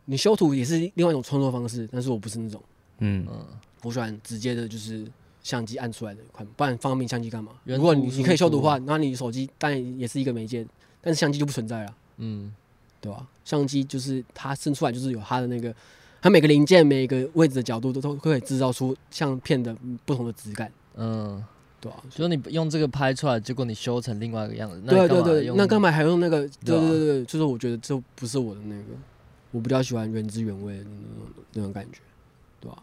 [0.05, 2.61] 你修图也是另外一种创作方式，但是我不是那种，
[3.01, 3.45] 嗯嗯，
[3.83, 5.05] 我喜欢直接的，就是
[5.43, 7.51] 相机按出来的款，不然放明相机干嘛？
[7.65, 10.65] 如果你你可以修图的话，那你手机当然也是一个媒介，
[11.01, 12.53] 但是相机就不存在了，嗯，
[12.99, 13.27] 对吧？
[13.43, 15.73] 相机就是它生出来就是有它的那个，
[16.21, 21.43] 它每个零件、每一个位置的角度都都可以制造出相片的不同的质感，嗯，
[21.79, 22.03] 对吧？
[22.11, 26.47] 所以你用这个拍出来，结果你修成另外一个样子，对对对，那干嘛还用那个？
[26.63, 28.83] 对对对对，就是我觉得这不是我的那个。
[29.53, 31.99] 我比较喜欢原汁原味的那种那种感觉，
[32.61, 32.81] 对吧？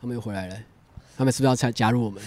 [0.00, 0.56] 他们又回来了，
[1.16, 2.22] 他们是不是要加加入我们？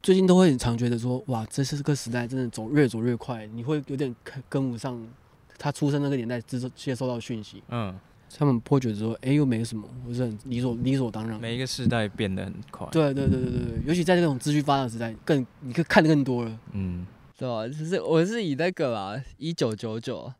[0.00, 4.14] 最近都会很常觉得说，哇，这是个时代，真的走越走越快，你会有点
[4.48, 5.06] 跟不上
[5.58, 7.62] 他出生那个年代接接收到讯息。
[7.68, 7.94] 嗯，
[8.34, 11.38] 他们不会觉得说，哎、欸，又没什么，我是很理所理所当然。
[11.38, 12.88] 每一个时代变得很快。
[12.90, 16.58] 对对对对对，尤其在这种资讯发达的时代，更你可以看的更多了。
[16.72, 17.68] 嗯，对吧？
[17.68, 20.32] 就是我是以那个啦，一九九九。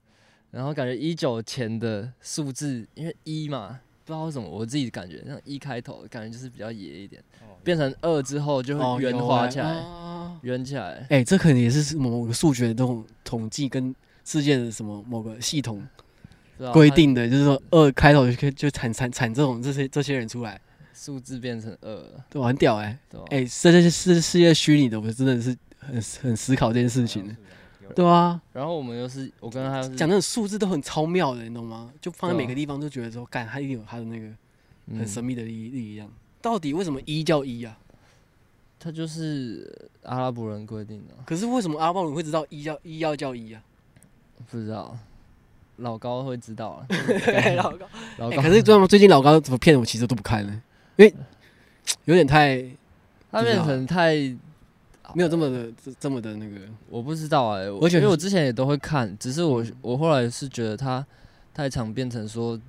[0.51, 7.23] 然后感觉一九前的数字，因为一嘛，不知道为什么，我自己感觉像一开头，感觉就是比较野一点。
[7.63, 9.85] 变成二之后就会圆滑起来，
[10.41, 11.07] 圆起来。
[11.11, 13.95] 哎，这可能也是某个数学的这种统计跟
[14.25, 15.87] 世界的什么某个系统
[16.73, 20.59] 规定的，就是说二开头就可以就产产产这种这些这些人出来，
[20.95, 22.99] 数字变成二，对，很屌哎。
[23.29, 27.37] 哎，这些是世界虚拟的，我真的是很很思考这件事情
[27.89, 27.95] 的。
[27.95, 31.91] 对啊，然后我们又是我跟他讲那种数字都很超妙的，你懂吗？
[32.01, 34.29] 就放在每个地方，都觉得说，干，他一定有他的那个
[34.99, 36.09] 很神秘的意义一样。
[36.41, 37.77] 到底为什么一叫一啊？
[38.81, 41.15] 他就是阿拉伯人规定的。
[41.27, 43.61] 可是为什么阿拉伯人会知道一叫一要叫一啊？
[44.49, 44.97] 不知道，
[45.79, 46.87] 老高会知道啊。
[47.57, 48.41] 老高，老高。
[48.41, 50.63] 可是最近老高怎么骗我，其实都不看呢？
[50.95, 51.13] 因为
[52.05, 52.65] 有点太，
[53.33, 54.15] 他变成太
[55.15, 57.71] 没有这么的这么的那个，我不知道哎。
[57.71, 61.05] 我因为我之前也都会看，只是我我后来是觉得他
[61.53, 62.61] 太常变成说。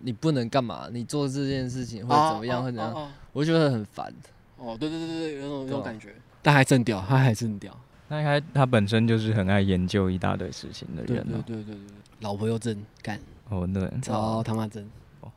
[0.00, 0.88] 你不能干嘛？
[0.92, 2.62] 你做这件事情会怎么样？
[2.62, 3.10] 会怎样？
[3.32, 4.14] 我觉得很烦。
[4.56, 6.14] 哦，对对对对，有种有种感觉。
[6.40, 7.76] 但还真屌，他还真屌。
[8.06, 11.26] 那他他本身就是很爱研究一大堆事情的人。
[11.26, 11.76] 对对对对，
[12.20, 13.18] 老婆又真干。
[13.48, 13.90] 哦，对。
[14.00, 14.88] 超他妈真。
[15.20, 15.32] 哦。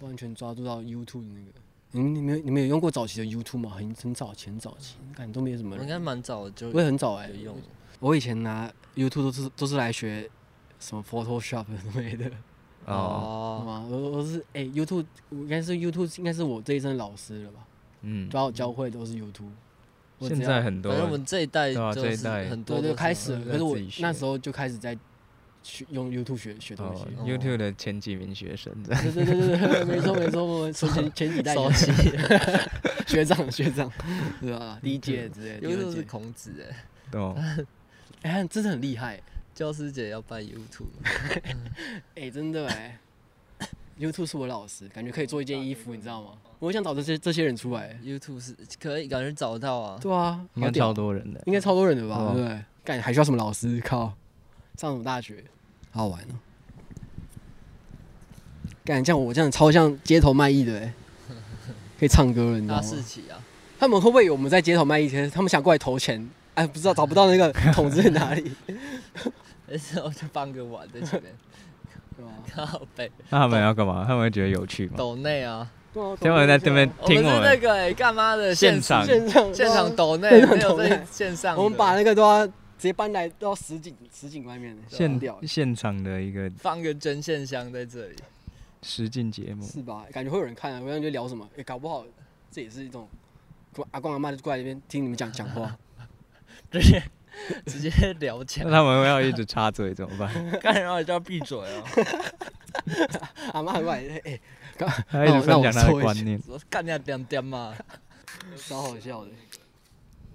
[0.00, 1.52] 完全抓住到 YouTube 的那个。
[1.96, 3.70] 你你们你们有用过早期的 YouTube 吗？
[3.70, 5.84] 很很早前早期，感觉都没什么人。
[5.84, 7.56] 应该蛮早的，就我也很早哎用。
[8.00, 10.28] 我以前拿 YouTube 都是都是来学
[10.78, 12.30] 什么 Photoshop 之类的。
[12.84, 13.86] 哦，吗？
[13.90, 17.66] 我我是哎，YouTube 应该是 YouTube 应该是我这一生老师了吧？
[18.02, 19.50] 嗯，主要教会都是 YouTube。
[20.20, 23.44] 现在很多，反正我们这一代就是很多都开始了。
[23.44, 24.96] 可是我那时候就开始在
[25.66, 27.04] 学用 YouTube 学学东西。
[27.28, 31.54] YouTube 的前几名学生，对对对对对，没错没错，我们前 前几代
[33.06, 33.90] 学长 学长，
[34.40, 34.78] 是吧？
[34.80, 35.68] 第一届之类的。
[35.68, 36.76] YouTube 是孔子 哎，
[37.10, 37.20] 对，
[38.22, 39.20] 哎，真的很厉害。
[39.54, 40.86] 教师节要办 YouTube，
[42.14, 42.98] 哎，真的哎
[43.98, 46.30] ，YouTube 是我老师，感觉可以做一件衣服，你知道吗？
[46.58, 49.98] 我想找这些这些人出来，YouTube 是可以，感觉找得到啊。
[50.00, 52.32] 对啊，应该超多人的，应该超多人的吧？
[52.32, 52.64] 对不对？
[52.84, 53.80] 干还需要什么老师？
[53.80, 54.14] 靠，
[54.76, 55.42] 上什么大学？
[55.96, 56.34] 好好玩哦。
[58.84, 60.92] 干像我这样超像街头卖艺的哎，
[61.98, 62.80] 可以唱歌了，你知道吗？
[62.80, 63.40] 大四起啊！
[63.78, 65.08] 他们会不会以为我们在街头卖艺？
[65.30, 66.28] 他们想过来投钱？
[66.54, 68.52] 哎，不知道 找不到那个桶子在哪里。
[69.68, 71.32] 那时候就放个碗在前面，
[72.54, 73.10] 靠背。
[73.30, 74.04] 那他们要干嘛？
[74.06, 74.94] 他们会觉得有趣吗？
[74.96, 75.68] 抖内啊，
[76.20, 81.56] 他们在这边听我们那个哎，干嘛的现场现场现场抖内没有在线上。
[81.56, 88.16] 我们把那个都要直接搬来到实景实景外面，现现场的一个放个针线箱在这里，
[88.82, 90.04] 实景节目是吧？
[90.12, 91.48] 感觉会有人看啊，我感觉聊什么？
[91.56, 92.04] 哎，搞不好
[92.50, 93.08] 这也是一种
[93.90, 95.76] 阿公阿妈就过来这边听你们讲讲话，
[96.70, 97.02] 直接。
[97.66, 100.32] 直接聊起来，那他们要一直插嘴怎么办？
[100.58, 101.84] 干然后就要闭嘴哦。
[103.52, 104.40] 阿妈过来，哎，
[105.06, 107.74] 他一直分享他的观念，干你点点嘛，
[108.56, 109.30] 超好笑的。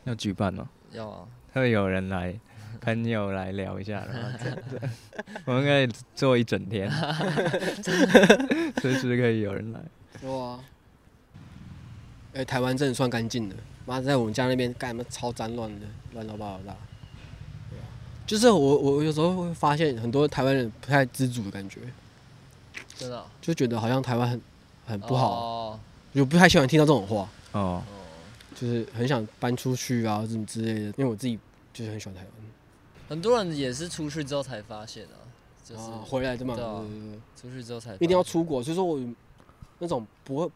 [0.04, 2.34] 要举办哦，要啊，会有人来，
[2.80, 4.80] 朋友来聊一下，然后这样子，
[5.46, 6.90] 我们可以坐一整天，
[8.82, 9.80] 随时可以有人来。
[10.30, 10.60] 哇，
[12.34, 16.76] 哎，台湾真的算干净的，妈在我们家那边干什么超脏乱的，乱糟八糟的。
[18.26, 21.82] 就是我，我有时候会发现很多台湾人不太知足的感觉，
[22.96, 24.42] 真的，就觉得好像台湾很
[24.86, 25.78] 很不好，
[26.14, 27.84] 就不太喜欢听到这种话哦，
[28.56, 30.82] 就是很想搬出去啊，什么之类的。
[30.82, 31.40] 因为我自己
[31.74, 32.32] 就是很喜欢台湾，
[33.10, 35.18] 很多人也是出去之后才发现啊，
[35.64, 36.56] 就是回来的嘛，
[37.36, 38.64] 出去之后才一定要出国。
[38.64, 39.02] 所以说我
[39.80, 40.52] 那种不会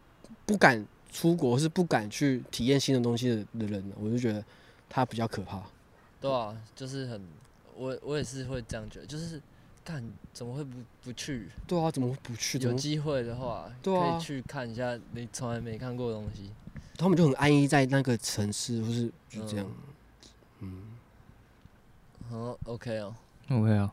[0.46, 4.44] 不敢出国，是不敢去体验新的东西的的人，我就觉得
[4.90, 5.64] 他比较可怕。
[6.20, 7.22] 对啊，就是很。
[7.78, 9.42] 我我也是会这样觉得，就是，
[9.84, 11.50] 干怎么会不不去？
[11.68, 12.58] 对啊，怎么会不去？
[12.60, 16.52] 有机会的话，对啊，可以去看一下你从来没看过的东西。
[16.98, 19.66] 他们就很安逸在那个城市，或是就这样。
[20.60, 20.82] 嗯。
[22.30, 23.16] 好，OK 哦
[23.50, 23.92] ，OK 哦。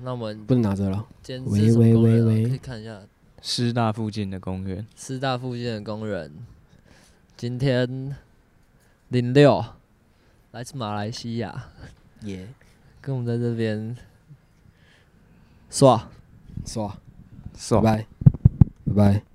[0.00, 1.06] 那我们不能拿着了。
[1.46, 3.00] 喂喂喂喂，可以看一下
[3.40, 4.84] 师大附近的公园。
[4.96, 6.32] 师大附近的公园，
[7.36, 8.16] 今天
[9.08, 9.64] 零六，
[10.50, 11.68] 来自马来西亚。
[12.22, 12.48] 耶，
[13.00, 13.96] 跟我们在这边
[15.70, 16.10] 耍，
[16.66, 16.98] 耍，
[17.56, 18.06] 耍，拜拜，
[18.86, 19.31] 拜拜。